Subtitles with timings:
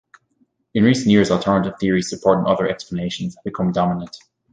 [0.73, 4.17] In recent years, alternative theories supporting other explanations have become dominant.